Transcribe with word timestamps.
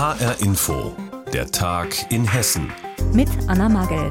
HR 0.00 0.40
Info, 0.40 0.96
der 1.30 1.50
Tag 1.50 2.10
in 2.10 2.24
Hessen. 2.24 2.72
Mit 3.12 3.28
Anna 3.48 3.68
Magel. 3.68 4.10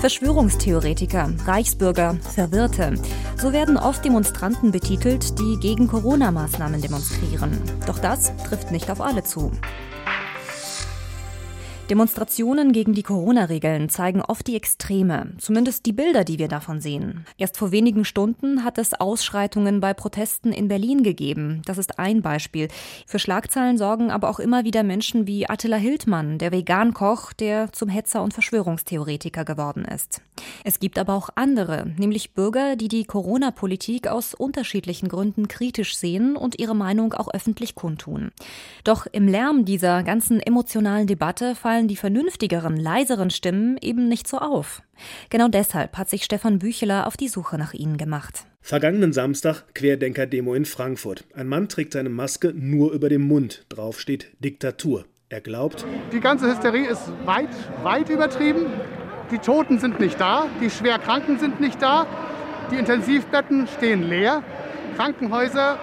Verschwörungstheoretiker, 0.00 1.34
Reichsbürger, 1.46 2.16
Verwirrte. 2.34 2.96
So 3.36 3.52
werden 3.52 3.76
oft 3.76 4.04
Demonstranten 4.04 4.72
betitelt, 4.72 5.38
die 5.38 5.56
gegen 5.60 5.86
Corona-Maßnahmen 5.86 6.80
demonstrieren. 6.80 7.62
Doch 7.86 8.00
das 8.00 8.32
trifft 8.48 8.72
nicht 8.72 8.90
auf 8.90 9.00
alle 9.00 9.22
zu. 9.22 9.52
Demonstrationen 11.90 12.72
gegen 12.72 12.92
die 12.92 13.02
Corona-Regeln 13.02 13.88
zeigen 13.88 14.20
oft 14.20 14.46
die 14.46 14.56
Extreme, 14.56 15.32
zumindest 15.38 15.86
die 15.86 15.94
Bilder, 15.94 16.22
die 16.22 16.38
wir 16.38 16.48
davon 16.48 16.82
sehen. 16.82 17.24
Erst 17.38 17.56
vor 17.56 17.72
wenigen 17.72 18.04
Stunden 18.04 18.62
hat 18.62 18.76
es 18.76 18.92
Ausschreitungen 18.92 19.80
bei 19.80 19.94
Protesten 19.94 20.52
in 20.52 20.68
Berlin 20.68 21.02
gegeben. 21.02 21.62
Das 21.64 21.78
ist 21.78 21.98
ein 21.98 22.20
Beispiel. 22.20 22.68
Für 23.06 23.18
Schlagzeilen 23.18 23.78
sorgen 23.78 24.10
aber 24.10 24.28
auch 24.28 24.38
immer 24.38 24.64
wieder 24.64 24.82
Menschen 24.82 25.26
wie 25.26 25.48
Attila 25.48 25.78
Hildmann, 25.78 26.36
der 26.36 26.52
Vegan-Koch, 26.52 27.32
der 27.32 27.72
zum 27.72 27.88
Hetzer 27.88 28.22
und 28.22 28.34
Verschwörungstheoretiker 28.34 29.46
geworden 29.46 29.86
ist. 29.86 30.20
Es 30.64 30.80
gibt 30.80 30.98
aber 30.98 31.14
auch 31.14 31.30
andere, 31.36 31.86
nämlich 31.96 32.34
Bürger, 32.34 32.76
die 32.76 32.88
die 32.88 33.04
Corona-Politik 33.04 34.08
aus 34.08 34.34
unterschiedlichen 34.34 35.08
Gründen 35.08 35.48
kritisch 35.48 35.96
sehen 35.96 36.36
und 36.36 36.58
ihre 36.58 36.76
Meinung 36.76 37.14
auch 37.14 37.32
öffentlich 37.32 37.74
kundtun. 37.74 38.30
Doch 38.84 39.06
im 39.10 39.26
Lärm 39.26 39.64
dieser 39.64 40.02
ganzen 40.02 40.38
emotionalen 40.40 41.06
Debatte 41.06 41.54
fallen 41.54 41.77
fallen 41.78 41.86
die 41.86 41.94
vernünftigeren, 41.94 42.76
leiseren 42.76 43.30
Stimmen 43.30 43.78
eben 43.80 44.08
nicht 44.08 44.26
so 44.26 44.38
auf. 44.38 44.82
Genau 45.30 45.46
deshalb 45.46 45.96
hat 45.96 46.10
sich 46.10 46.24
Stefan 46.24 46.58
Bücheler 46.58 47.06
auf 47.06 47.16
die 47.16 47.28
Suche 47.28 47.56
nach 47.56 47.72
ihnen 47.72 47.96
gemacht. 47.96 48.46
Vergangenen 48.60 49.12
Samstag 49.12 49.62
Querdenker-Demo 49.74 50.54
in 50.54 50.64
Frankfurt. 50.64 51.22
Ein 51.36 51.46
Mann 51.46 51.68
trägt 51.68 51.92
seine 51.92 52.08
Maske 52.08 52.52
nur 52.52 52.90
über 52.90 53.08
dem 53.08 53.22
Mund. 53.22 53.64
Drauf 53.68 54.00
steht 54.00 54.26
Diktatur. 54.40 55.04
Er 55.28 55.40
glaubt, 55.40 55.86
die 56.12 56.18
ganze 56.18 56.50
Hysterie 56.50 56.88
ist 56.88 57.12
weit, 57.24 57.48
weit 57.84 58.10
übertrieben. 58.10 58.66
Die 59.30 59.38
Toten 59.38 59.78
sind 59.78 60.00
nicht 60.00 60.18
da, 60.18 60.46
die 60.60 60.70
Schwerkranken 60.70 61.38
sind 61.38 61.60
nicht 61.60 61.80
da, 61.80 62.08
die 62.72 62.76
Intensivbetten 62.76 63.68
stehen 63.68 64.02
leer, 64.02 64.42
Krankenhäuser 64.96 65.78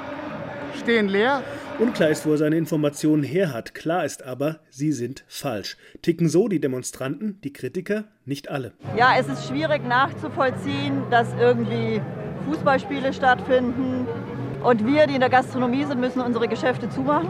stehen 0.77 1.07
leer. 1.07 1.41
Unklar 1.77 2.09
ist, 2.09 2.25
wo 2.25 2.31
er 2.31 2.37
seine 2.37 2.55
Informationen 2.55 3.23
her 3.23 3.53
hat. 3.53 3.75
Klar 3.75 4.05
ist 4.05 4.23
aber, 4.23 4.59
sie 4.69 4.93
sind 4.93 5.25
falsch. 5.27 5.75
Ticken 6.01 6.29
so 6.29 6.47
die 6.47 6.61
Demonstranten, 6.61 7.41
die 7.43 7.51
Kritiker? 7.51 8.05
Nicht 8.23 8.49
alle. 8.49 8.71
Ja, 8.97 9.15
es 9.19 9.27
ist 9.27 9.47
schwierig 9.49 9.85
nachzuvollziehen, 9.85 11.03
dass 11.11 11.27
irgendwie 11.37 12.01
Fußballspiele 12.47 13.11
stattfinden 13.11 14.07
und 14.63 14.87
wir, 14.87 15.05
die 15.07 15.15
in 15.15 15.19
der 15.19 15.29
Gastronomie 15.29 15.83
sind, 15.83 15.99
müssen 15.99 16.21
unsere 16.21 16.47
Geschäfte 16.47 16.89
zumachen. 16.89 17.29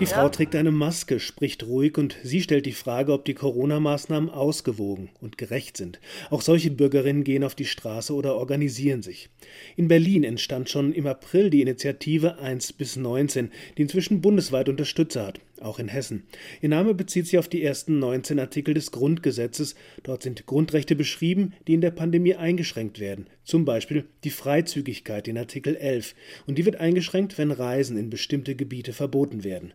Die 0.00 0.06
Frau 0.06 0.28
trägt 0.30 0.56
eine 0.56 0.70
Maske, 0.70 1.20
spricht 1.20 1.64
ruhig 1.64 1.98
und 1.98 2.16
sie 2.24 2.40
stellt 2.40 2.66
die 2.66 2.72
Frage, 2.72 3.12
ob 3.12 3.24
die 3.24 3.34
Corona-Maßnahmen 3.34 4.30
ausgewogen 4.30 5.10
und 5.20 5.38
gerecht 5.38 5.76
sind. 5.76 6.00
Auch 6.30 6.40
solche 6.40 6.70
Bürgerinnen 6.70 7.24
gehen 7.24 7.44
auf 7.44 7.54
die 7.54 7.66
Straße 7.66 8.14
oder 8.14 8.34
organisieren 8.34 9.02
sich. 9.02 9.28
In 9.76 9.88
Berlin 9.88 10.24
entstand 10.24 10.70
schon 10.70 10.92
im 10.92 11.06
April 11.06 11.50
die 11.50 11.62
Initiative 11.62 12.38
1 12.38 12.72
bis 12.72 12.96
19, 12.96 13.50
die 13.76 13.82
inzwischen 13.82 14.20
bundesweit 14.20 14.68
Unterstützer 14.68 15.26
hat 15.26 15.40
auch 15.62 15.78
in 15.78 15.88
Hessen. 15.88 16.24
Ihr 16.60 16.68
Name 16.68 16.94
bezieht 16.94 17.26
sich 17.26 17.38
auf 17.38 17.48
die 17.48 17.62
ersten 17.62 17.98
19 17.98 18.38
Artikel 18.38 18.74
des 18.74 18.90
Grundgesetzes. 18.90 19.74
Dort 20.02 20.22
sind 20.22 20.46
Grundrechte 20.46 20.96
beschrieben, 20.96 21.54
die 21.66 21.74
in 21.74 21.80
der 21.80 21.90
Pandemie 21.90 22.34
eingeschränkt 22.34 23.00
werden. 23.00 23.26
Zum 23.44 23.64
Beispiel 23.64 24.04
die 24.22 24.30
Freizügigkeit 24.30 25.26
in 25.26 25.36
Artikel 25.36 25.76
11. 25.76 26.14
Und 26.46 26.58
die 26.58 26.64
wird 26.64 26.76
eingeschränkt, 26.76 27.38
wenn 27.38 27.50
Reisen 27.50 27.96
in 27.96 28.08
bestimmte 28.08 28.54
Gebiete 28.54 28.92
verboten 28.92 29.42
werden. 29.42 29.72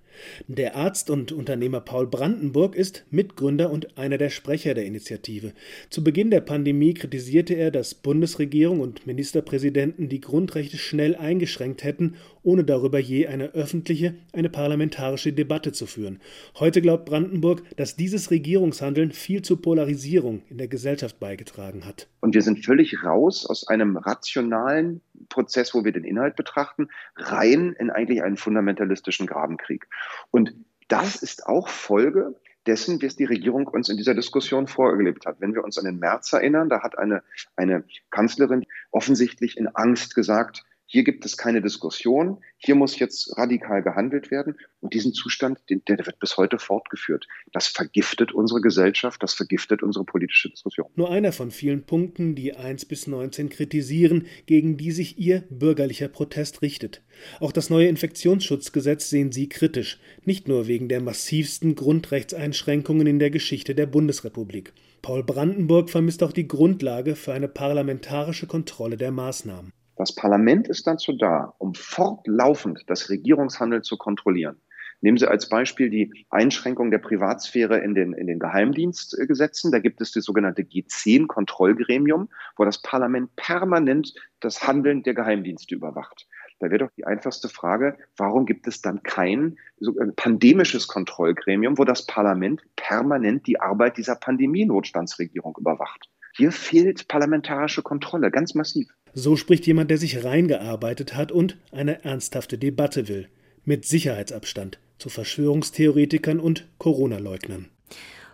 Der 0.47 0.75
Arzt 0.75 1.09
und 1.09 1.31
Unternehmer 1.31 1.81
Paul 1.81 2.07
Brandenburg 2.07 2.75
ist 2.75 3.05
Mitgründer 3.11 3.69
und 3.69 3.97
einer 3.97 4.17
der 4.17 4.29
Sprecher 4.29 4.73
der 4.73 4.85
Initiative. 4.85 5.53
Zu 5.89 6.03
Beginn 6.03 6.31
der 6.31 6.41
Pandemie 6.41 6.93
kritisierte 6.93 7.55
er, 7.55 7.71
dass 7.71 7.93
Bundesregierung 7.93 8.79
und 8.79 9.05
Ministerpräsidenten 9.05 10.07
die 10.09 10.21
Grundrechte 10.21 10.77
schnell 10.77 11.15
eingeschränkt 11.15 11.83
hätten, 11.83 12.15
ohne 12.43 12.63
darüber 12.63 12.99
je 12.99 13.27
eine 13.27 13.53
öffentliche, 13.53 14.15
eine 14.31 14.49
parlamentarische 14.49 15.33
Debatte 15.33 15.73
zu 15.77 15.85
führen. 15.85 16.19
Heute 16.59 16.81
glaubt 16.81 17.05
Brandenburg, 17.05 17.63
dass 17.77 17.95
dieses 17.95 18.31
Regierungshandeln 18.31 19.11
viel 19.11 19.41
zur 19.41 19.61
Polarisierung 19.61 20.41
in 20.49 20.57
der 20.57 20.67
Gesellschaft 20.67 21.19
beigetragen 21.19 21.85
hat. 21.85 22.07
Und 22.19 22.35
wir 22.35 22.41
sind 22.41 22.65
völlig 22.65 23.03
raus 23.03 23.45
aus 23.45 23.67
einem 23.67 23.97
rationalen 23.97 25.01
Prozess, 25.29 25.73
wo 25.73 25.85
wir 25.85 25.91
den 25.91 26.03
Inhalt 26.03 26.35
betrachten, 26.35 26.89
rein 27.15 27.75
in 27.79 27.89
eigentlich 27.89 28.23
einen 28.23 28.37
fundamentalistischen 28.37 29.27
Grabenkrieg. 29.27 29.87
Und 30.31 30.53
das 30.87 31.15
ist 31.17 31.45
auch 31.45 31.67
Folge 31.67 32.35
dessen, 32.67 33.01
wie 33.01 33.05
es 33.05 33.15
die 33.15 33.25
Regierung 33.25 33.67
uns 33.67 33.89
in 33.89 33.97
dieser 33.97 34.13
Diskussion 34.13 34.67
vorgelebt 34.67 35.25
hat. 35.25 35.39
Wenn 35.39 35.53
wir 35.53 35.63
uns 35.63 35.77
an 35.77 35.85
den 35.85 35.99
März 35.99 36.33
erinnern, 36.33 36.69
da 36.69 36.83
hat 36.83 36.97
eine, 36.97 37.23
eine 37.55 37.83
Kanzlerin 38.09 38.65
offensichtlich 38.91 39.57
in 39.57 39.67
Angst 39.67 40.15
gesagt, 40.15 40.63
hier 40.89 41.03
gibt 41.03 41.25
es 41.25 41.35
keine 41.35 41.61
Diskussion. 41.61 42.37
Hier 42.57 42.73
muss 42.73 42.97
jetzt 42.97 43.37
radikal 43.37 43.83
gehandelt 43.83 44.31
werden. 44.31 44.55
Und 44.79 44.93
diesen 44.93 45.13
Zustand, 45.13 45.59
der 45.69 45.97
wird 46.05 46.17
bis 46.19 46.37
heute 46.37 46.59
fortgeführt. 46.59 47.27
Das 47.51 47.67
vergiftet 47.67 48.31
unsere 48.31 48.61
Gesellschaft, 48.61 49.21
das 49.21 49.33
vergiftet 49.33 49.83
unsere 49.83 50.05
politische 50.05 50.49
Diskussion. 50.49 50.87
Nur 50.95 51.11
einer 51.11 51.33
von 51.33 51.51
vielen 51.51 51.83
Punkten, 51.83 52.35
die 52.35 52.55
1 52.55 52.85
bis 52.85 53.05
19 53.05 53.49
kritisieren, 53.49 54.27
gegen 54.45 54.77
die 54.77 54.91
sich 54.91 55.19
ihr 55.19 55.43
bürgerlicher 55.49 56.07
Protest 56.07 56.61
richtet. 56.61 57.01
Auch 57.41 57.51
das 57.51 57.69
neue 57.69 57.89
Infektionsschutzgesetz 57.89 59.09
sehen 59.09 59.33
sie 59.33 59.49
kritisch, 59.49 59.99
nicht 60.23 60.47
nur 60.47 60.67
wegen 60.67 60.87
der 60.87 61.01
massivsten 61.01 61.75
Grundrechtseinschränkungen 61.75 63.07
in 63.07 63.19
der 63.19 63.29
Geschichte 63.29 63.75
der 63.75 63.87
Bundesrepublik. 63.87 64.71
Paul 65.01 65.23
Brandenburg 65.23 65.89
vermisst 65.89 66.23
auch 66.23 66.31
die 66.31 66.47
Grundlage 66.47 67.17
für 67.17 67.33
eine 67.33 67.49
parlamentarische 67.49 68.47
Kontrolle 68.47 68.95
der 68.95 69.11
Maßnahmen. 69.11 69.73
Das 69.97 70.13
Parlament 70.13 70.67
ist 70.67 70.85
dazu 70.85 71.13
da, 71.13 71.55
um 71.57 71.73
fortlaufend 71.73 72.83
das 72.87 73.09
Regierungshandeln 73.09 73.83
zu 73.83 73.97
kontrollieren. 73.97 74.61
Nehmen 75.01 75.17
Sie 75.17 75.27
als 75.27 75.49
Beispiel 75.49 75.89
die 75.89 76.25
Einschränkung 76.29 76.89
der 76.89 76.97
Privatsphäre 76.97 77.79
in 77.79 77.93
den, 77.93 78.13
in 78.13 78.25
den 78.25 78.39
Geheimdienstgesetzen. 78.39 79.71
Da 79.71 79.79
gibt 79.79 80.01
es 80.01 80.11
das 80.11 80.23
sogenannte 80.23 80.63
G10-Kontrollgremium, 80.63 82.29
wo 82.55 82.65
das 82.65 82.81
Parlament 82.81 83.35
permanent 83.35 84.13
das 84.39 84.67
Handeln 84.67 85.03
der 85.03 85.13
Geheimdienste 85.13 85.75
überwacht. 85.75 86.27
Da 86.59 86.71
wäre 86.71 86.79
doch 86.79 86.91
die 86.97 87.05
einfachste 87.05 87.49
Frage, 87.49 87.97
warum 88.17 88.47
gibt 88.47 88.67
es 88.67 88.81
dann 88.81 89.03
kein 89.03 89.57
so 89.79 89.95
ein 89.99 90.15
pandemisches 90.15 90.87
Kontrollgremium, 90.87 91.77
wo 91.77 91.83
das 91.83 92.07
Parlament 92.07 92.63
permanent 92.75 93.45
die 93.45 93.59
Arbeit 93.59 93.97
dieser 93.97 94.15
Pandemienotstandsregierung 94.15 95.55
überwacht? 95.59 96.09
Hier 96.35 96.51
fehlt 96.51 97.07
parlamentarische 97.07 97.83
Kontrolle, 97.83 98.31
ganz 98.31 98.55
massiv. 98.55 98.89
So 99.19 99.35
spricht 99.35 99.65
jemand, 99.65 99.89
der 99.89 99.97
sich 99.97 100.23
reingearbeitet 100.23 101.15
hat 101.15 101.31
und 101.31 101.57
eine 101.71 102.03
ernsthafte 102.05 102.59
Debatte 102.59 103.07
will. 103.07 103.27
Mit 103.65 103.83
Sicherheitsabstand 103.83 104.77
zu 104.99 105.09
Verschwörungstheoretikern 105.09 106.39
und 106.39 106.67
Corona-Leugnern. 106.77 107.65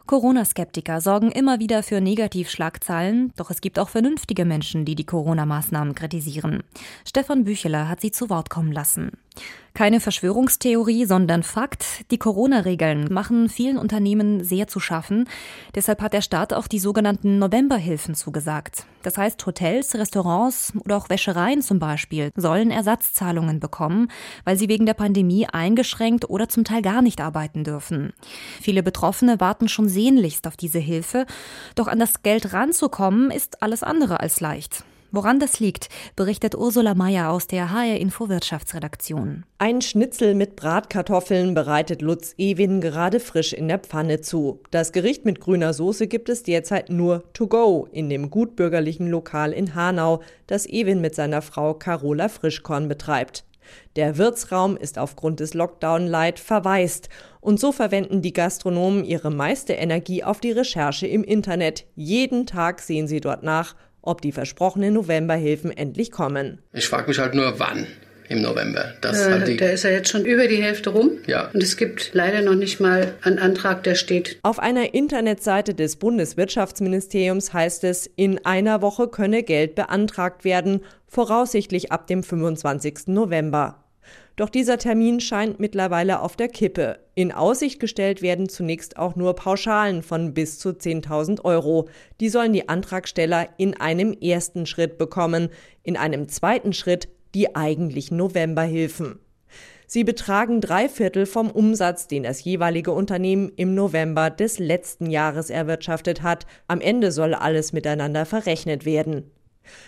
Corona-Skeptiker 0.08 1.00
sorgen 1.00 1.32
immer 1.32 1.60
wieder 1.60 1.84
für 1.84 2.02
Negativschlagzeilen, 2.02 3.32
doch 3.38 3.50
es 3.50 3.62
gibt 3.62 3.80
auch 3.80 3.88
vernünftige 3.88 4.44
Menschen, 4.44 4.84
die 4.84 4.96
die 4.96 5.06
Corona-Maßnahmen 5.06 5.96
kritisieren. 5.96 6.64
Stefan 7.08 7.46
Bücheler 7.46 7.88
hat 7.88 8.02
sie 8.02 8.12
zu 8.12 8.30
Wort 8.30 8.50
kommen 8.50 8.74
lassen. 8.74 9.12
Keine 9.74 10.00
Verschwörungstheorie, 10.00 11.06
sondern 11.06 11.42
Fakt. 11.42 12.10
Die 12.12 12.20
Corona-Regeln 12.20 13.12
machen 13.12 13.50
vielen 13.50 13.80
Unternehmen 13.80 14.44
sehr 14.44 14.68
zu 14.68 14.80
schaffen. 14.80 15.28
Deshalb 15.74 16.00
hat 16.04 16.14
der 16.14 16.22
Staat 16.22 16.54
auch 16.54 16.68
die 16.68 16.78
sogenannten 16.78 17.40
Novemberhilfen 17.40 18.14
zugesagt. 18.14 18.86
Das 19.02 19.18
heißt, 19.18 19.44
Hotels, 19.48 19.96
Restaurants 19.96 20.74
oder 20.86 20.96
auch 20.96 21.10
Wäschereien 21.10 21.64
zum 21.64 21.80
Beispiel 21.80 22.30
sollen 22.36 22.70
Ersatzzahlungen 22.70 23.60
bekommen, 23.60 24.10
weil 24.46 24.58
sie 24.58 24.70
wegen 24.70 24.86
der 24.86 24.94
Pandemie 24.94 25.48
eingeschränkt 25.48 26.30
oder 26.30 26.48
zum 26.48 26.66
Teil 26.66 26.84
gar 26.84 27.02
nicht 27.02 27.20
arbeiten 27.20 27.64
dürfen. 27.64 28.14
Viele 28.62 28.84
Betroffene 28.84 29.40
warten 29.40 29.70
schon 29.70 29.90
sehnlichst 29.90 30.46
auf 30.46 30.56
diese 30.56 30.80
Hilfe. 30.80 31.26
Doch 31.74 31.88
an 31.88 31.98
das 31.98 32.22
Geld 32.22 32.54
ranzukommen 32.54 33.32
ist 33.32 33.64
alles 33.64 33.82
andere 33.82 34.20
als 34.20 34.40
leicht. 34.40 34.86
Woran 35.16 35.40
das 35.40 35.60
liegt, 35.60 35.90
berichtet 36.16 36.56
Ursula 36.56 36.96
Mayer 36.96 37.30
aus 37.30 37.46
der 37.46 37.72
HR 37.72 37.98
Info 37.98 38.30
Wirtschaftsredaktion. 38.30 39.46
Ein 39.60 39.80
Schnitzel 39.82 40.34
mit 40.34 40.56
Bratkartoffeln 40.56 41.54
bereitet 41.54 42.02
Lutz 42.02 42.34
Ewin 42.40 42.82
gerade 42.82 43.20
frisch 43.20 43.54
in 43.54 43.68
der 43.68 43.78
Pfanne 43.78 44.22
zu. 44.22 44.60
Das 44.72 44.92
Gericht 44.92 45.24
mit 45.24 45.40
grüner 45.40 45.76
Soße 45.76 46.08
gibt 46.08 46.30
es 46.30 46.42
derzeit 46.42 46.90
nur 46.90 47.32
to 47.34 47.46
go 47.46 47.88
in 47.92 48.10
dem 48.10 48.32
gutbürgerlichen 48.32 49.08
Lokal 49.08 49.54
in 49.54 49.76
Hanau, 49.76 50.24
das 50.48 50.68
Ewin 50.68 51.00
mit 51.00 51.14
seiner 51.14 51.44
Frau 51.44 51.76
Carola 51.76 52.28
Frischkorn 52.28 52.88
betreibt. 52.88 53.46
Der 53.96 54.18
Wirtsraum 54.18 54.76
ist 54.76 54.98
aufgrund 54.98 55.40
des 55.40 55.54
Lockdown 55.54 56.08
Light 56.08 56.40
verwaist 56.40 57.10
und 57.40 57.60
so 57.60 57.72
verwenden 57.72 58.24
die 58.24 58.34
Gastronomen 58.34 59.06
ihre 59.06 59.30
meiste 59.30 59.74
Energie 59.74 60.24
auf 60.24 60.40
die 60.40 60.52
Recherche 60.52 61.06
im 61.06 61.24
Internet. 61.24 61.86
Jeden 61.96 62.48
Tag 62.48 62.82
sehen 62.82 63.08
sie 63.08 63.22
dort 63.22 63.44
nach, 63.44 63.76
ob 64.04 64.22
die 64.22 64.32
versprochenen 64.32 64.94
Novemberhilfen 64.94 65.76
endlich 65.76 66.12
kommen. 66.12 66.60
Ich 66.72 66.88
frage 66.88 67.08
mich 67.08 67.18
halt 67.20 67.34
nur, 67.34 67.60
wann. 67.60 67.88
im 68.30 68.42
November. 68.42 68.94
Äh, 69.02 69.56
da 69.58 69.66
ist 69.68 69.84
ja 69.84 69.90
jetzt 69.92 70.10
schon 70.10 70.26
über 70.26 70.48
die 70.48 70.62
Hälfte 70.62 70.92
rum. 70.92 71.12
Ja. 71.28 71.50
Und 71.54 71.62
es 71.62 71.78
gibt 71.78 72.12
leider 72.14 72.42
noch 72.42 72.56
nicht 72.56 72.80
mal 72.80 73.14
einen 73.22 73.40
Antrag, 73.40 73.84
der 73.84 73.96
steht. 73.96 74.40
Auf 74.44 74.60
einer 74.60 74.94
Internetseite 74.94 75.74
des 75.74 75.98
Bundeswirtschaftsministeriums 75.98 77.54
heißt 77.54 77.84
es, 77.84 78.10
in 78.16 78.46
einer 78.46 78.82
Woche 78.82 79.08
könne 79.08 79.44
Geld 79.44 79.76
beantragt 79.76 80.44
werden, 80.46 80.82
voraussichtlich 81.08 81.92
ab 81.92 82.08
dem 82.08 82.24
25. 82.24 83.08
November. 83.08 83.83
Doch 84.36 84.50
dieser 84.50 84.80
Termin 84.80 85.20
scheint 85.20 85.60
mittlerweile 85.60 86.22
auf 86.22 86.36
der 86.36 86.48
Kippe. 86.48 87.00
In 87.14 87.32
Aussicht 87.32 87.80
gestellt 87.80 88.24
werden 88.24 88.50
zunächst 88.50 88.98
auch 88.98 89.16
nur 89.16 89.36
Pauschalen 89.36 90.02
von 90.02 90.34
bis 90.34 90.58
zu 90.58 90.70
10.000 90.70 91.46
Euro. 91.46 91.88
Die 92.20 92.30
sollen 92.30 92.52
die 92.52 92.68
Antragsteller 92.68 93.50
in 93.58 93.80
einem 93.80 94.12
ersten 94.12 94.66
Schritt 94.66 94.98
bekommen. 94.98 95.50
In 95.84 95.98
einem 95.98 96.30
zweiten 96.30 96.74
Schritt 96.74 97.10
die 97.36 97.56
eigentlichen 97.56 98.18
Novemberhilfen. 98.18 99.20
Sie 99.86 100.04
betragen 100.04 100.62
drei 100.62 100.90
Viertel 100.90 101.28
vom 101.28 101.52
Umsatz, 101.52 102.08
den 102.08 102.24
das 102.24 102.44
jeweilige 102.44 102.92
Unternehmen 102.92 103.52
im 103.56 103.76
November 103.76 104.32
des 104.32 104.58
letzten 104.58 105.12
Jahres 105.12 105.52
erwirtschaftet 105.52 106.24
hat. 106.24 106.48
Am 106.68 106.82
Ende 106.82 107.12
soll 107.12 107.36
alles 107.36 107.74
miteinander 107.74 108.26
verrechnet 108.26 108.86
werden. 108.86 109.30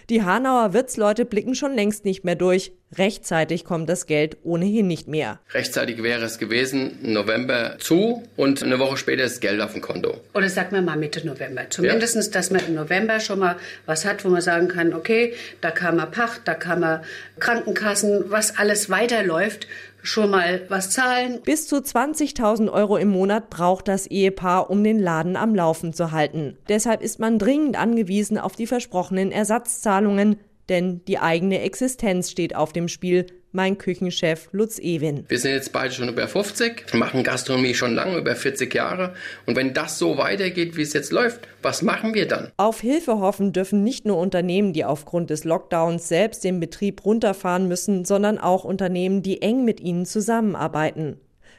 Die 0.09 0.23
Hanauer 0.23 0.73
Wirtsleute 0.73 1.25
blicken 1.25 1.55
schon 1.55 1.73
längst 1.73 2.05
nicht 2.05 2.23
mehr 2.23 2.35
durch. 2.35 2.71
Rechtzeitig 2.97 3.65
kommt 3.65 3.89
das 3.89 4.05
Geld 4.05 4.37
ohnehin 4.43 4.87
nicht 4.87 5.07
mehr. 5.07 5.39
Rechtzeitig 5.53 6.01
wäre 6.01 6.23
es 6.23 6.37
gewesen, 6.37 6.97
November 7.01 7.77
zu 7.79 8.23
und 8.37 8.63
eine 8.63 8.79
Woche 8.79 8.97
später 8.97 9.23
ist 9.23 9.41
Geld 9.41 9.59
auf 9.59 9.73
dem 9.73 9.81
Konto. 9.81 10.21
Oder 10.33 10.49
sagt 10.49 10.71
man 10.71 10.85
mal 10.85 10.95
Mitte 10.95 11.25
November. 11.25 11.69
Zumindest, 11.69 12.15
ja. 12.15 12.31
dass 12.31 12.51
man 12.51 12.61
im 12.67 12.75
November 12.75 13.19
schon 13.19 13.39
mal 13.39 13.57
was 13.85 14.05
hat, 14.05 14.23
wo 14.23 14.29
man 14.29 14.41
sagen 14.41 14.67
kann, 14.67 14.93
okay, 14.93 15.33
da 15.61 15.71
kam 15.71 15.97
mal 15.97 16.05
Pacht, 16.05 16.41
da 16.45 16.53
kam 16.53 16.81
mal 16.81 17.01
Krankenkassen, 17.39 18.25
was 18.29 18.57
alles 18.57 18.89
weiterläuft 18.89 19.67
schon 20.05 20.29
mal 20.29 20.65
was 20.69 20.91
zahlen. 20.91 21.41
Bis 21.43 21.67
zu 21.67 21.77
20.000 21.77 22.71
Euro 22.71 22.97
im 22.97 23.09
Monat 23.09 23.49
braucht 23.49 23.87
das 23.87 24.07
Ehepaar, 24.07 24.69
um 24.69 24.83
den 24.83 24.99
Laden 24.99 25.35
am 25.35 25.55
Laufen 25.55 25.93
zu 25.93 26.11
halten. 26.11 26.57
Deshalb 26.69 27.01
ist 27.01 27.19
man 27.19 27.39
dringend 27.39 27.77
angewiesen 27.77 28.37
auf 28.37 28.55
die 28.55 28.67
versprochenen 28.67 29.31
Ersatzzahlungen, 29.31 30.37
denn 30.69 31.03
die 31.05 31.19
eigene 31.19 31.61
Existenz 31.61 32.31
steht 32.31 32.55
auf 32.55 32.73
dem 32.73 32.87
Spiel, 32.87 33.27
mein 33.55 33.77
Küchenchef 33.77 34.49
Lutz 34.51 34.77
Ewin. 34.79 35.25
Wir 35.27 35.39
sind 35.39 35.51
jetzt 35.51 35.71
beide 35.71 35.93
schon 35.93 36.09
über 36.09 36.27
50, 36.27 36.93
machen 36.93 37.23
Gastronomie 37.23 37.73
schon 37.73 37.95
lange, 37.95 38.17
über 38.17 38.35
40 38.35 38.73
Jahre. 38.73 39.15
Und 39.45 39.55
wenn 39.55 39.73
das 39.73 39.97
so 39.97 40.17
weitergeht, 40.17 40.77
wie 40.77 40.81
es 40.81 40.93
jetzt 40.93 41.11
läuft, 41.11 41.47
was 41.61 41.81
machen 41.81 42.13
wir 42.13 42.27
dann? 42.27 42.51
Auf 42.57 42.81
Hilfe 42.81 43.19
hoffen 43.19 43.53
dürfen 43.53 43.83
nicht 43.83 44.05
nur 44.05 44.17
Unternehmen, 44.17 44.73
die 44.73 44.85
aufgrund 44.85 45.29
des 45.29 45.45
Lockdowns 45.45 46.07
selbst 46.07 46.43
den 46.43 46.59
Betrieb 46.59 47.03
runterfahren 47.05 47.67
müssen, 47.67 48.05
sondern 48.05 48.37
auch 48.37 48.65
Unternehmen, 48.65 49.23
die 49.23 49.41
eng 49.41 49.65
mit 49.65 49.79
ihnen 49.79 50.05
zusammenarbeiten. 50.05 51.17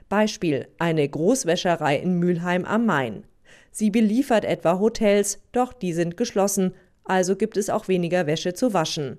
Beispiel 0.08 0.68
eine 0.78 1.08
Großwäscherei 1.08 1.96
in 1.96 2.18
Mülheim 2.18 2.64
am 2.64 2.86
Main. 2.86 3.24
Sie 3.72 3.90
beliefert 3.90 4.44
etwa 4.44 4.78
Hotels, 4.78 5.40
doch 5.52 5.72
die 5.72 5.92
sind 5.92 6.16
geschlossen, 6.16 6.72
also 7.04 7.36
gibt 7.36 7.56
es 7.56 7.70
auch 7.70 7.88
weniger 7.88 8.26
Wäsche 8.26 8.54
zu 8.54 8.72
waschen. 8.72 9.18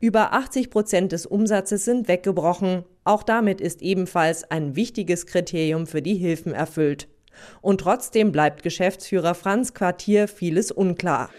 Über 0.00 0.32
80 0.32 0.70
Prozent 0.70 1.12
des 1.12 1.26
Umsatzes 1.26 1.84
sind 1.84 2.08
weggebrochen. 2.08 2.84
Auch 3.04 3.22
damit 3.22 3.60
ist 3.60 3.82
ebenfalls 3.82 4.44
ein 4.50 4.74
wichtiges 4.74 5.26
Kriterium 5.26 5.86
für 5.86 6.02
die 6.02 6.16
Hilfen 6.16 6.52
erfüllt. 6.52 7.08
Und 7.60 7.80
trotzdem 7.80 8.32
bleibt 8.32 8.62
Geschäftsführer 8.62 9.34
Franz 9.34 9.74
Quartier 9.74 10.28
vieles 10.28 10.70
unklar. 10.70 11.30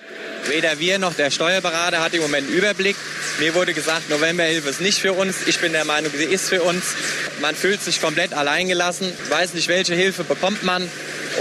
Weder 0.48 0.80
wir 0.80 1.00
noch 1.00 1.14
der 1.14 1.32
Steuerberater 1.32 2.04
hat 2.04 2.14
im 2.14 2.22
Moment 2.22 2.50
Überblick. 2.50 2.96
Mir 3.40 3.54
wurde 3.56 3.74
gesagt, 3.74 4.10
Novemberhilfe 4.10 4.70
ist 4.70 4.82
nicht 4.82 5.00
für 5.00 5.14
uns. 5.14 5.48
Ich 5.48 5.60
bin 5.60 5.72
der 5.72 5.86
Meinung, 5.86 6.12
sie 6.16 6.26
ist 6.26 6.50
für 6.50 6.64
uns. 6.64 6.96
Man 7.42 7.56
fühlt 7.56 7.82
sich 7.82 8.02
komplett 8.02 8.34
alleingelassen, 8.34 9.12
weiß 9.30 9.54
nicht, 9.54 9.68
welche 9.68 9.96
Hilfe 9.96 10.24
bekommt 10.24 10.64
man. 10.64 10.90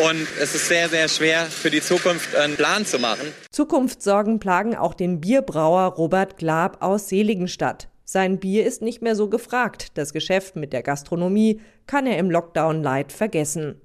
Und 0.00 0.26
es 0.40 0.54
ist 0.54 0.68
sehr, 0.68 0.88
sehr 0.88 1.06
schwer 1.08 1.44
für 1.44 1.70
die 1.70 1.82
Zukunft 1.82 2.34
einen 2.34 2.56
Plan 2.56 2.86
zu 2.86 2.98
machen. 2.98 3.26
Zukunftssorgen 3.50 4.38
plagen 4.38 4.74
auch 4.74 4.94
den 4.94 5.20
Bierbrauer 5.20 5.94
Robert 5.94 6.38
Glab 6.38 6.82
aus 6.82 7.08
Seligenstadt. 7.08 7.88
Sein 8.04 8.38
Bier 8.38 8.66
ist 8.66 8.82
nicht 8.82 9.02
mehr 9.02 9.14
so 9.14 9.28
gefragt. 9.28 9.96
Das 9.98 10.12
Geschäft 10.12 10.56
mit 10.56 10.72
der 10.72 10.82
Gastronomie 10.82 11.60
kann 11.86 12.06
er 12.06 12.18
im 12.18 12.30
Lockdown 12.30 12.82
Light 12.82 13.12
vergessen. 13.12 13.80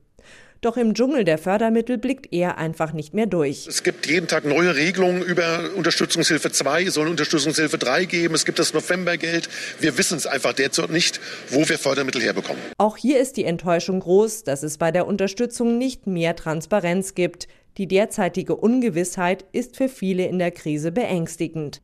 Doch 0.62 0.78
im 0.78 0.94
Dschungel 0.94 1.24
der 1.24 1.38
Fördermittel 1.38 1.98
blickt 1.98 2.34
er 2.34 2.58
einfach 2.58 2.94
nicht 2.94 3.14
mehr 3.14 3.28
durch. 3.28 3.68
Es 3.68 3.84
gibt 3.84 4.08
jeden 4.08 4.28
Tag 4.28 4.46
neue 4.46 4.76
Regelungen 4.76 5.22
über 5.22 5.72
Unterstützungshilfe 5.76 6.52
2, 6.52 6.84
es 6.84 6.96
soll 6.96 7.08
Unterstützungshilfe 7.08 7.78
3 7.78 8.06
geben, 8.06 8.34
es 8.36 8.46
gibt 8.46 8.60
das 8.60 8.74
Novembergeld. 8.74 9.50
Wir 9.80 9.98
wissen 9.98 10.18
es 10.18 10.26
einfach 10.26 10.54
derzeit 10.54 10.90
nicht, 10.90 11.20
wo 11.50 11.68
wir 11.68 11.78
Fördermittel 11.78 12.22
herbekommen. 12.22 12.62
Auch 12.78 12.98
hier 12.98 13.20
ist 13.20 13.38
die 13.38 13.46
Enttäuschung 13.46 14.00
groß, 14.00 14.44
dass 14.44 14.64
es 14.64 14.78
bei 14.78 14.92
der 14.92 15.08
Unterstützung 15.08 15.78
nicht 15.78 16.08
mehr 16.08 16.36
Transparenz 16.36 17.14
gibt. 17.14 17.48
Die 17.78 17.88
derzeitige 17.88 18.56
Ungewissheit 18.56 19.46
ist 19.52 19.78
für 19.78 19.90
viele 19.90 20.26
in 20.26 20.40
der 20.40 20.52
Krise 20.52 20.92
beängstigend. 20.92 21.82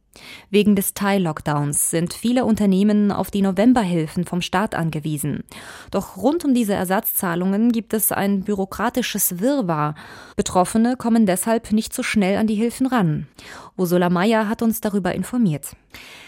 Wegen 0.49 0.75
des 0.75 0.93
Teil-Lockdowns 0.93 1.89
sind 1.89 2.13
viele 2.13 2.45
Unternehmen 2.45 3.11
auf 3.11 3.31
die 3.31 3.41
Novemberhilfen 3.41 4.25
vom 4.25 4.41
Staat 4.41 4.75
angewiesen. 4.75 5.43
Doch 5.91 6.17
rund 6.17 6.45
um 6.45 6.53
diese 6.53 6.73
Ersatzzahlungen 6.73 7.71
gibt 7.71 7.93
es 7.93 8.11
ein 8.11 8.41
bürokratisches 8.41 9.39
Wirrwarr. 9.39 9.95
Betroffene 10.35 10.95
kommen 10.97 11.25
deshalb 11.25 11.71
nicht 11.71 11.93
so 11.93 12.03
schnell 12.03 12.37
an 12.37 12.47
die 12.47 12.55
Hilfen 12.55 12.87
ran. 12.87 13.27
Ursula 13.77 14.09
Mayer 14.09 14.47
hat 14.47 14.61
uns 14.61 14.81
darüber 14.81 15.15
informiert. 15.15 15.75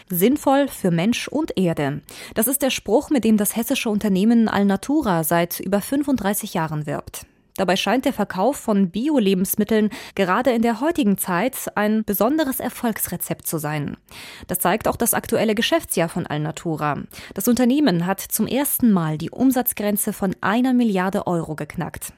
Sinnvoll 0.09 0.67
für 0.67 0.91
Mensch 0.91 1.27
und 1.27 1.57
Erde. 1.57 2.01
Das 2.33 2.47
ist 2.47 2.61
der 2.61 2.69
Spruch, 2.69 3.09
mit 3.09 3.23
dem 3.23 3.37
das 3.37 3.55
hessische 3.55 3.89
Unternehmen 3.89 4.47
Alnatura 4.47 5.23
seit 5.23 5.59
über 5.59 5.81
35 5.81 6.53
Jahren 6.53 6.85
wirbt. 6.85 7.25
Dabei 7.57 7.75
scheint 7.77 8.05
der 8.05 8.13
Verkauf 8.13 8.57
von 8.57 8.89
Bio-Lebensmitteln 8.89 9.89
gerade 10.13 10.51
in 10.51 10.61
der 10.61 10.81
heutigen 10.81 11.17
Zeit 11.17 11.71
ein 11.75 12.03
besonderes 12.03 12.59
Erfolgsrezept 12.59 13.47
zu 13.47 13.57
sein. 13.57 13.97
Das 14.47 14.59
zeigt 14.59 14.87
auch 14.87 14.97
das 14.97 15.13
aktuelle 15.13 15.55
Geschäftsjahr 15.55 16.09
von 16.09 16.27
Alnatura. 16.27 16.97
Das 17.33 17.47
Unternehmen 17.47 18.05
hat 18.05 18.19
zum 18.19 18.47
ersten 18.47 18.91
Mal 18.91 19.17
die 19.17 19.29
Umsatzgrenze 19.29 20.11
von 20.11 20.35
einer 20.41 20.73
Milliarde 20.73 21.27
Euro 21.27 21.55
geknackt. 21.55 22.13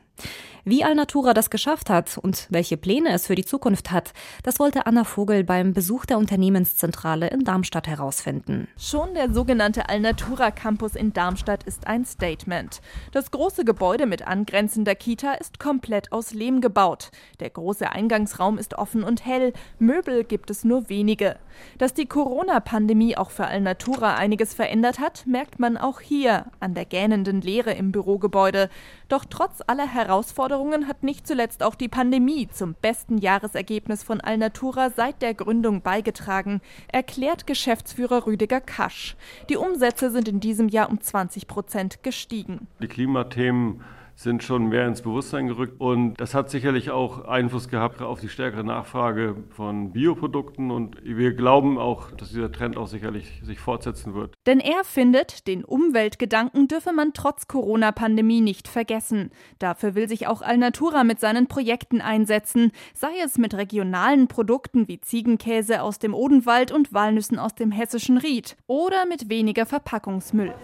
Wie 0.70 0.84
Alnatura 0.84 1.34
das 1.34 1.50
geschafft 1.50 1.90
hat 1.90 2.18
und 2.18 2.46
welche 2.50 2.76
Pläne 2.76 3.14
es 3.14 3.28
für 3.28 3.36
die 3.36 3.46
Zukunft 3.46 3.90
hat, 3.90 4.12
das 4.44 4.60
wollte 4.60 4.86
Anna 4.86 5.06
Vogel 5.06 5.46
beim 5.46 5.72
Besuch 5.72 6.06
der 6.06 6.18
Unternehmenszentrale 6.18 7.30
in 7.30 7.46
Darmstadt 7.46 7.88
herausfinden. 7.88 8.68
Schon 8.78 9.14
der 9.14 9.32
sogenannte 9.32 9.88
Alnatura 9.88 10.52
Campus 10.52 10.96
in 10.96 11.14
Darmstadt 11.14 11.64
ist 11.64 11.88
ein 11.88 12.04
Statement. 12.04 12.82
Das 13.14 13.32
große 13.32 13.64
Gebäude 13.64 14.08
mit 14.08 14.28
angrenzender 14.28 14.94
Kita 14.94 15.36
ist 15.36 15.58
komplett 15.58 16.12
aus 16.12 16.34
Lehm 16.34 16.60
gebaut. 16.60 17.12
Der 17.40 17.50
große 17.50 17.90
Eingangsraum 17.90 18.58
ist 18.58 18.74
offen 18.74 19.06
und 19.06 19.26
hell, 19.26 19.54
Möbel 19.80 20.26
gibt 20.26 20.50
es 20.50 20.66
nur 20.66 20.90
wenige. 20.90 21.38
Dass 21.78 21.94
die 21.94 22.08
Corona-Pandemie 22.08 23.16
auch 23.16 23.32
für 23.32 23.48
Alnatura 23.48 24.16
einiges 24.16 24.54
verändert 24.54 25.00
hat, 25.00 25.26
merkt 25.28 25.60
man 25.60 25.78
auch 25.78 26.02
hier 26.02 26.48
an 26.60 26.74
der 26.74 26.84
gähnenden 26.84 27.40
Leere 27.40 27.72
im 27.72 27.94
Bürogebäude. 27.94 28.70
Doch 29.08 29.24
trotz 29.24 29.62
aller 29.66 29.88
Herausforderungen 29.88 30.07
Herausforderungen 30.08 30.88
hat 30.88 31.04
nicht 31.04 31.28
zuletzt 31.28 31.62
auch 31.62 31.76
die 31.76 31.90
Pandemie 31.90 32.48
zum 32.48 32.76
besten 32.82 33.18
Jahresergebnis 33.18 34.04
von 34.04 34.22
Alnatura 34.22 34.90
seit 34.90 35.22
der 35.22 35.34
Gründung 35.34 35.82
beigetragen, 35.82 36.62
erklärt 36.88 37.46
Geschäftsführer 37.46 38.26
Rüdiger 38.26 38.62
Kasch. 38.62 39.18
Die 39.50 39.58
Umsätze 39.58 40.10
sind 40.10 40.30
in 40.30 40.40
diesem 40.40 40.70
Jahr 40.70 40.90
um 40.90 41.02
20 41.02 41.48
Prozent 41.48 42.04
gestiegen. 42.04 42.68
Die 42.82 42.88
Klimathemen 42.88 43.84
sind 44.18 44.42
schon 44.42 44.68
mehr 44.68 44.88
ins 44.88 45.04
Bewusstsein 45.04 45.48
gerückt. 45.48 45.80
Und 45.80 46.16
das 46.16 46.34
hat 46.34 46.50
sicherlich 46.50 46.90
auch 46.90 47.26
Einfluss 47.26 47.70
gehabt 47.70 48.02
auf 48.02 48.20
die 48.20 48.30
stärkere 48.30 48.64
Nachfrage 48.64 49.36
von 49.52 49.92
Bioprodukten. 49.92 50.72
Und 50.72 50.98
wir 51.04 51.34
glauben 51.34 51.78
auch, 51.78 52.10
dass 52.12 52.30
dieser 52.30 52.52
Trend 52.52 52.78
auch 52.78 52.88
sicherlich 52.88 53.42
sich 53.46 53.60
fortsetzen 53.60 54.16
wird. 54.16 54.34
Denn 54.48 54.60
er 54.60 54.84
findet, 54.84 55.48
den 55.48 55.64
Umweltgedanken 55.64 56.68
dürfe 56.68 56.94
man 56.94 57.14
trotz 57.14 57.48
Corona-Pandemie 57.48 58.42
nicht 58.42 58.68
vergessen. 58.68 59.30
Dafür 59.60 59.94
will 59.94 60.10
sich 60.10 60.26
auch 60.26 60.42
Alnatura 60.42 61.04
mit 61.04 61.20
seinen 61.20 61.46
Projekten 61.46 62.02
einsetzen, 62.02 62.72
sei 62.96 63.12
es 63.24 63.38
mit 63.38 63.54
regionalen 63.54 64.28
Produkten 64.28 64.88
wie 64.88 65.00
Ziegenkäse 65.00 65.84
aus 65.84 66.00
dem 66.00 66.16
Odenwald 66.16 66.72
und 66.72 66.92
Walnüssen 66.92 67.38
aus 67.38 67.54
dem 67.54 67.72
hessischen 67.72 68.18
Ried 68.18 68.58
oder 68.66 69.06
mit 69.06 69.30
weniger 69.30 69.68
Verpackungsmüll. 69.68 70.56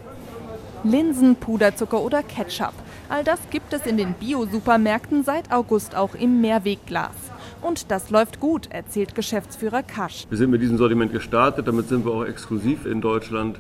Linsen, 0.84 1.36
Puderzucker 1.36 2.02
oder 2.02 2.24
Ketchup. 2.24 2.74
All 3.10 3.24
das 3.24 3.40
gibt 3.50 3.74
es 3.74 3.86
in 3.86 3.98
den 3.98 4.14
Bio-Supermärkten 4.14 5.24
seit 5.24 5.52
August 5.52 5.96
auch 5.96 6.16
im 6.16 6.42
Mehrwegglas. 6.42 7.12
Und 7.62 7.92
das 7.92 8.10
läuft 8.10 8.40
gut, 8.40 8.68
erzählt 8.72 9.16
Geschäftsführer 9.16 9.84
Kasch. 9.84 10.26
Wir 10.30 10.38
sind 10.38 10.52
mit 10.52 10.62
diesem 10.62 10.78
Sortiment 10.78 11.12
gestartet, 11.12 11.68
damit 11.68 11.88
sind 11.90 12.06
wir 12.06 12.12
auch 12.12 12.26
exklusiv 12.26 12.86
in 12.86 13.02
Deutschland. 13.02 13.60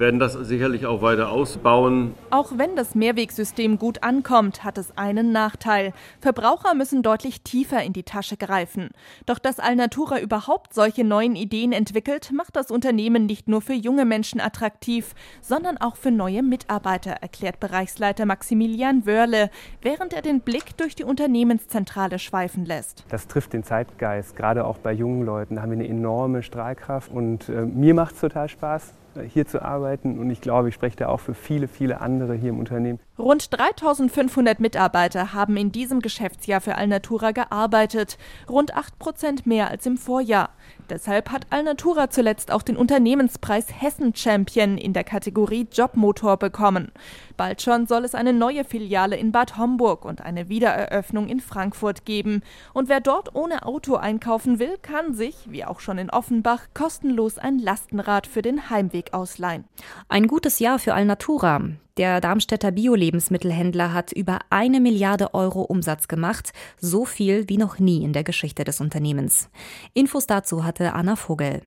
Werden 0.00 0.18
das 0.18 0.32
sicherlich 0.32 0.86
auch 0.86 1.02
weiter 1.02 1.30
ausbauen. 1.30 2.14
Auch 2.30 2.52
wenn 2.56 2.74
das 2.74 2.94
Mehrwegsystem 2.94 3.78
gut 3.78 4.02
ankommt, 4.02 4.64
hat 4.64 4.78
es 4.78 4.96
einen 4.96 5.30
Nachteil. 5.30 5.92
Verbraucher 6.20 6.74
müssen 6.74 7.02
deutlich 7.02 7.42
tiefer 7.42 7.82
in 7.82 7.92
die 7.92 8.02
Tasche 8.02 8.38
greifen. 8.38 8.88
Doch 9.26 9.38
dass 9.38 9.60
Alnatura 9.60 10.18
überhaupt 10.18 10.72
solche 10.72 11.04
neuen 11.04 11.36
Ideen 11.36 11.72
entwickelt, 11.72 12.32
macht 12.32 12.56
das 12.56 12.70
Unternehmen 12.70 13.26
nicht 13.26 13.46
nur 13.46 13.60
für 13.60 13.74
junge 13.74 14.06
Menschen 14.06 14.40
attraktiv, 14.40 15.14
sondern 15.42 15.76
auch 15.76 15.96
für 15.96 16.10
neue 16.10 16.42
Mitarbeiter, 16.42 17.12
erklärt 17.20 17.60
Bereichsleiter 17.60 18.24
Maximilian 18.24 19.04
Wörle, 19.04 19.50
während 19.82 20.14
er 20.14 20.22
den 20.22 20.40
Blick 20.40 20.78
durch 20.78 20.94
die 20.94 21.04
Unternehmenszentrale 21.04 22.18
schweifen 22.18 22.64
lässt. 22.64 23.04
Das 23.10 23.26
trifft 23.26 23.52
den 23.52 23.64
Zeitgeist, 23.64 24.34
gerade 24.34 24.64
auch 24.64 24.78
bei 24.78 24.92
jungen 24.92 25.26
Leuten. 25.26 25.56
Da 25.56 25.62
haben 25.62 25.70
wir 25.72 25.78
eine 25.78 25.88
enorme 25.88 26.42
Strahlkraft 26.42 27.12
und 27.12 27.50
äh, 27.50 27.66
mir 27.66 27.92
macht 27.92 28.14
es 28.14 28.20
total 28.20 28.48
Spaß, 28.48 28.94
hier 29.28 29.46
zu 29.46 29.62
arbeiten 29.62 30.18
und 30.18 30.30
ich 30.30 30.40
glaube, 30.40 30.68
ich 30.68 30.74
spreche 30.74 30.96
da 30.96 31.08
auch 31.08 31.20
für 31.20 31.34
viele, 31.34 31.68
viele 31.68 32.00
andere 32.00 32.34
hier 32.34 32.50
im 32.50 32.58
Unternehmen. 32.58 33.00
Rund 33.20 33.52
3500 33.52 34.60
Mitarbeiter 34.60 35.34
haben 35.34 35.58
in 35.58 35.72
diesem 35.72 36.00
Geschäftsjahr 36.00 36.62
für 36.62 36.76
Alnatura 36.76 37.32
gearbeitet, 37.32 38.16
rund 38.48 38.74
8 38.74 38.98
Prozent 38.98 39.46
mehr 39.46 39.68
als 39.68 39.84
im 39.84 39.98
Vorjahr. 39.98 40.48
Deshalb 40.88 41.30
hat 41.30 41.46
Alnatura 41.50 42.08
zuletzt 42.08 42.50
auch 42.50 42.62
den 42.62 42.78
Unternehmenspreis 42.78 43.66
Hessen 43.78 44.14
Champion 44.16 44.78
in 44.78 44.94
der 44.94 45.04
Kategorie 45.04 45.68
Jobmotor 45.70 46.38
bekommen. 46.38 46.92
Bald 47.36 47.60
schon 47.60 47.86
soll 47.86 48.04
es 48.04 48.14
eine 48.14 48.32
neue 48.32 48.64
Filiale 48.64 49.16
in 49.16 49.32
Bad 49.32 49.58
Homburg 49.58 50.06
und 50.06 50.22
eine 50.22 50.48
Wiedereröffnung 50.48 51.28
in 51.28 51.40
Frankfurt 51.40 52.06
geben. 52.06 52.42
Und 52.72 52.88
wer 52.88 53.00
dort 53.00 53.34
ohne 53.34 53.66
Auto 53.66 53.96
einkaufen 53.96 54.58
will, 54.58 54.78
kann 54.80 55.12
sich, 55.12 55.36
wie 55.46 55.66
auch 55.66 55.80
schon 55.80 55.98
in 55.98 56.10
Offenbach, 56.10 56.68
kostenlos 56.72 57.36
ein 57.36 57.58
Lastenrad 57.58 58.26
für 58.26 58.42
den 58.42 58.70
Heimweg 58.70 59.12
ausleihen. 59.12 59.64
Ein 60.08 60.26
gutes 60.26 60.58
Jahr 60.58 60.78
für 60.78 60.94
Alnatura. 60.94 61.60
Der 61.96 62.20
Darmstädter 62.20 62.70
Bio-Lebensmittelhändler 63.10 63.92
hat 63.92 64.12
über 64.12 64.38
eine 64.50 64.80
Milliarde 64.80 65.34
Euro 65.34 65.62
Umsatz 65.62 66.08
gemacht, 66.08 66.52
so 66.80 67.04
viel 67.04 67.48
wie 67.48 67.56
noch 67.56 67.78
nie 67.78 68.04
in 68.04 68.12
der 68.12 68.24
Geschichte 68.24 68.64
des 68.64 68.80
Unternehmens. 68.80 69.50
Infos 69.94 70.26
dazu 70.26 70.64
hatte 70.64 70.94
Anna 70.94 71.16
Vogel. 71.16 71.62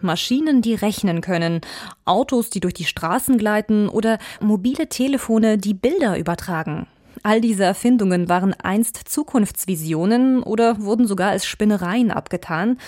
Maschinen, 0.00 0.62
die 0.62 0.74
rechnen 0.74 1.20
können, 1.20 1.60
Autos, 2.04 2.50
die 2.50 2.60
durch 2.60 2.74
die 2.74 2.84
Straßen 2.84 3.38
gleiten 3.38 3.88
oder 3.88 4.18
mobile 4.40 4.88
Telefone, 4.88 5.58
die 5.58 5.74
Bilder 5.74 6.18
übertragen. 6.18 6.86
All 7.22 7.40
diese 7.40 7.62
Erfindungen 7.62 8.28
waren 8.28 8.52
einst 8.54 8.96
Zukunftsvisionen 8.96 10.42
oder 10.42 10.80
wurden 10.82 11.06
sogar 11.06 11.30
als 11.30 11.46
Spinnereien 11.46 12.10
abgetan. 12.10 12.78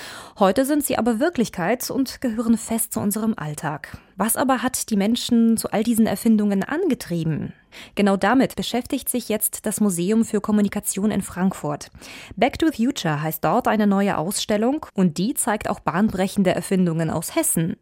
Heute 0.40 0.64
sind 0.64 0.84
sie 0.84 0.98
aber 0.98 1.20
Wirklichkeit 1.20 1.88
und 1.88 2.20
gehören 2.20 2.58
fest 2.58 2.94
zu 2.94 3.00
unserem 3.00 3.34
Alltag. 3.36 3.96
Was 4.16 4.36
aber 4.36 4.62
hat 4.62 4.90
die 4.90 4.96
Menschen 4.96 5.56
zu 5.56 5.70
all 5.72 5.82
diesen 5.82 6.06
Erfindungen 6.06 6.62
angetrieben? 6.62 7.52
Genau 7.96 8.16
damit 8.16 8.54
beschäftigt 8.54 9.08
sich 9.08 9.28
jetzt 9.28 9.66
das 9.66 9.80
Museum 9.80 10.24
für 10.24 10.40
Kommunikation 10.40 11.10
in 11.10 11.22
Frankfurt. 11.22 11.90
Back 12.36 12.58
to 12.58 12.66
the 12.70 12.84
Future 12.84 13.20
heißt 13.22 13.44
dort 13.44 13.66
eine 13.66 13.86
neue 13.86 14.16
Ausstellung 14.16 14.86
und 14.94 15.18
die 15.18 15.34
zeigt 15.34 15.68
auch 15.68 15.80
bahnbrechende 15.80 16.54
Erfindungen 16.54 17.10
aus 17.10 17.34
Hessen. 17.34 17.76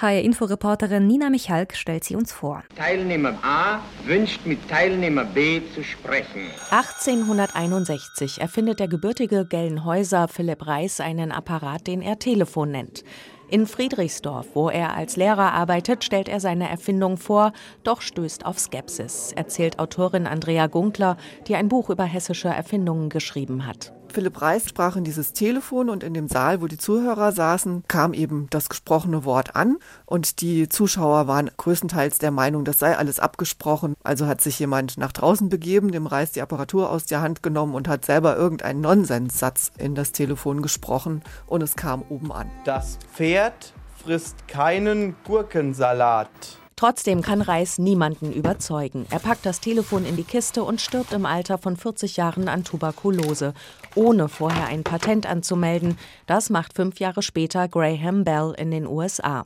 HR-Inforeporterin 0.00 1.06
Nina 1.06 1.30
Michalk 1.30 1.76
stellt 1.76 2.02
sie 2.04 2.16
uns 2.16 2.32
vor. 2.32 2.64
Teilnehmer 2.76 3.38
A 3.42 3.80
wünscht 4.04 4.44
mit 4.46 4.68
Teilnehmer 4.68 5.24
B 5.24 5.62
zu 5.74 5.84
sprechen. 5.84 6.46
1861 6.70 8.40
erfindet 8.40 8.80
der 8.80 8.88
gebürtige 8.88 9.46
Gelnhäuser 9.46 10.28
Philipp 10.28 10.66
Reis 10.66 11.00
einen 11.00 11.32
Apparat, 11.32 11.86
den 11.86 12.02
er 12.02 12.18
Telefon 12.18 12.72
nennt. 12.72 13.04
In 13.48 13.66
Friedrichsdorf, 13.66 14.48
wo 14.54 14.68
er 14.70 14.96
als 14.96 15.14
Lehrer 15.14 15.52
arbeitet, 15.52 16.02
stellt 16.02 16.28
er 16.28 16.40
seine 16.40 16.68
Erfindung 16.68 17.16
vor, 17.16 17.52
doch 17.84 18.00
stößt 18.00 18.44
auf 18.44 18.58
Skepsis, 18.58 19.32
erzählt 19.36 19.78
Autorin 19.78 20.26
Andrea 20.26 20.66
Gunkler, 20.66 21.16
die 21.46 21.54
ein 21.54 21.68
Buch 21.68 21.88
über 21.88 22.02
hessische 22.02 22.48
Erfindungen 22.48 23.08
geschrieben 23.08 23.64
hat. 23.64 23.92
Philipp 24.12 24.40
Reis 24.40 24.68
sprach 24.68 24.96
in 24.96 25.04
dieses 25.04 25.32
Telefon 25.32 25.90
und 25.90 26.02
in 26.02 26.14
dem 26.14 26.28
Saal, 26.28 26.62
wo 26.62 26.66
die 26.66 26.78
Zuhörer 26.78 27.32
saßen, 27.32 27.84
kam 27.88 28.14
eben 28.14 28.46
das 28.50 28.68
gesprochene 28.68 29.24
Wort 29.24 29.56
an 29.56 29.78
und 30.04 30.40
die 30.40 30.68
Zuschauer 30.68 31.26
waren 31.26 31.50
größtenteils 31.56 32.18
der 32.18 32.30
Meinung, 32.30 32.64
das 32.64 32.78
sei 32.78 32.96
alles 32.96 33.20
abgesprochen. 33.20 33.94
Also 34.02 34.26
hat 34.26 34.40
sich 34.40 34.58
jemand 34.58 34.98
nach 34.98 35.12
draußen 35.12 35.48
begeben, 35.48 35.92
dem 35.92 36.06
Reis 36.06 36.32
die 36.32 36.42
Apparatur 36.42 36.90
aus 36.90 37.06
der 37.06 37.20
Hand 37.20 37.42
genommen 37.42 37.74
und 37.74 37.88
hat 37.88 38.04
selber 38.04 38.36
irgendeinen 38.36 38.80
Nonsenssatz 38.80 39.72
in 39.78 39.94
das 39.94 40.12
Telefon 40.12 40.62
gesprochen 40.62 41.22
und 41.46 41.62
es 41.62 41.76
kam 41.76 42.02
oben 42.08 42.32
an. 42.32 42.50
Das 42.64 42.98
Pferd 43.12 43.74
frisst 44.02 44.48
keinen 44.48 45.16
Gurkensalat. 45.24 46.28
Trotzdem 46.78 47.22
kann 47.22 47.40
Reis 47.40 47.78
niemanden 47.78 48.30
überzeugen. 48.30 49.06
Er 49.08 49.18
packt 49.18 49.46
das 49.46 49.60
Telefon 49.60 50.04
in 50.04 50.14
die 50.14 50.24
Kiste 50.24 50.62
und 50.62 50.82
stirbt 50.82 51.14
im 51.14 51.24
Alter 51.24 51.56
von 51.56 51.74
40 51.74 52.18
Jahren 52.18 52.48
an 52.48 52.64
Tuberkulose, 52.64 53.54
ohne 53.94 54.28
vorher 54.28 54.66
ein 54.66 54.84
Patent 54.84 55.24
anzumelden. 55.24 55.96
Das 56.26 56.50
macht 56.50 56.74
fünf 56.74 57.00
Jahre 57.00 57.22
später 57.22 57.66
Graham 57.66 58.24
Bell 58.24 58.54
in 58.58 58.70
den 58.70 58.86
USA. 58.86 59.42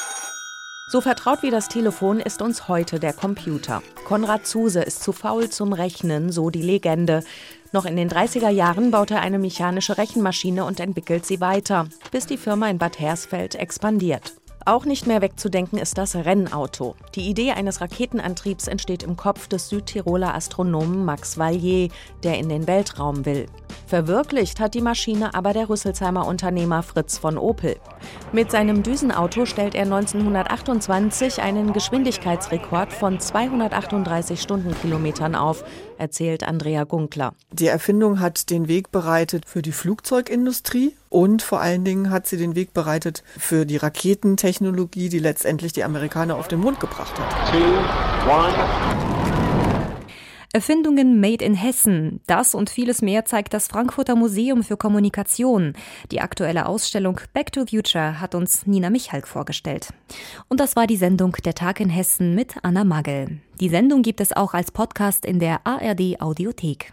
So 0.90 1.00
vertraut 1.00 1.44
wie 1.44 1.50
das 1.50 1.68
Telefon 1.68 2.18
ist 2.18 2.42
uns 2.42 2.66
heute 2.66 2.98
der 2.98 3.12
Computer. 3.12 3.80
Konrad 4.04 4.44
Zuse 4.44 4.82
ist 4.82 5.04
zu 5.04 5.12
faul 5.12 5.48
zum 5.50 5.72
Rechnen, 5.72 6.32
so 6.32 6.50
die 6.50 6.62
Legende. 6.62 7.22
Noch 7.70 7.84
in 7.84 7.94
den 7.94 8.10
30er 8.10 8.48
Jahren 8.48 8.90
baut 8.90 9.12
er 9.12 9.20
eine 9.20 9.38
mechanische 9.38 9.98
Rechenmaschine 9.98 10.64
und 10.64 10.80
entwickelt 10.80 11.24
sie 11.24 11.40
weiter, 11.40 11.86
bis 12.10 12.26
die 12.26 12.38
Firma 12.38 12.68
in 12.68 12.78
Bad 12.78 12.98
Hersfeld 12.98 13.54
expandiert. 13.54 14.32
Auch 14.66 14.84
nicht 14.84 15.06
mehr 15.06 15.22
wegzudenken 15.22 15.78
ist 15.78 15.96
das 15.96 16.14
Rennauto. 16.14 16.94
Die 17.14 17.28
Idee 17.28 17.52
eines 17.52 17.80
Raketenantriebs 17.80 18.68
entsteht 18.68 19.02
im 19.02 19.16
Kopf 19.16 19.48
des 19.48 19.70
Südtiroler 19.70 20.34
Astronomen 20.34 21.04
Max 21.04 21.38
Vallier, 21.38 21.88
der 22.22 22.38
in 22.38 22.50
den 22.50 22.66
Weltraum 22.66 23.24
will. 23.24 23.46
Verwirklicht 23.86 24.60
hat 24.60 24.74
die 24.74 24.82
Maschine 24.82 25.34
aber 25.34 25.52
der 25.52 25.68
Rüsselsheimer 25.68 26.26
Unternehmer 26.26 26.82
Fritz 26.82 27.18
von 27.18 27.38
Opel. 27.38 27.76
Mit 28.32 28.50
seinem 28.50 28.82
Düsenauto 28.82 29.46
stellt 29.46 29.74
er 29.74 29.82
1928 29.82 31.40
einen 31.40 31.72
Geschwindigkeitsrekord 31.72 32.92
von 32.92 33.18
238 33.18 34.40
Stundenkilometern 34.40 35.34
auf, 35.34 35.64
erzählt 36.00 36.42
Andrea 36.42 36.84
Gunkler. 36.84 37.34
Die 37.52 37.66
Erfindung 37.66 38.18
hat 38.20 38.50
den 38.50 38.66
Weg 38.66 38.90
bereitet 38.90 39.44
für 39.46 39.62
die 39.62 39.72
Flugzeugindustrie 39.72 40.96
und 41.08 41.42
vor 41.42 41.60
allen 41.60 41.84
Dingen 41.84 42.10
hat 42.10 42.26
sie 42.26 42.36
den 42.36 42.54
Weg 42.54 42.72
bereitet 42.72 43.22
für 43.38 43.66
die 43.66 43.76
Raketentechnologie, 43.76 45.08
die 45.08 45.18
letztendlich 45.18 45.72
die 45.72 45.84
Amerikaner 45.84 46.36
auf 46.36 46.48
den 46.48 46.60
Mond 46.60 46.80
gebracht 46.80 47.14
hat. 47.18 47.52
Two, 47.52 49.19
Erfindungen 50.52 51.20
made 51.20 51.44
in 51.44 51.54
Hessen. 51.54 52.20
Das 52.26 52.56
und 52.56 52.70
vieles 52.70 53.02
mehr 53.02 53.24
zeigt 53.24 53.54
das 53.54 53.68
Frankfurter 53.68 54.16
Museum 54.16 54.64
für 54.64 54.76
Kommunikation. 54.76 55.74
Die 56.10 56.20
aktuelle 56.20 56.66
Ausstellung 56.66 57.20
Back 57.32 57.52
to 57.52 57.66
Future 57.66 58.20
hat 58.20 58.34
uns 58.34 58.66
Nina 58.66 58.90
Michalk 58.90 59.28
vorgestellt. 59.28 59.90
Und 60.48 60.58
das 60.58 60.74
war 60.74 60.88
die 60.88 60.96
Sendung 60.96 61.36
Der 61.44 61.54
Tag 61.54 61.78
in 61.78 61.88
Hessen 61.88 62.34
mit 62.34 62.56
Anna 62.62 62.82
Magel. 62.82 63.38
Die 63.60 63.68
Sendung 63.68 64.02
gibt 64.02 64.20
es 64.20 64.32
auch 64.32 64.52
als 64.52 64.72
Podcast 64.72 65.24
in 65.24 65.38
der 65.38 65.64
ARD 65.64 66.20
Audiothek. 66.20 66.92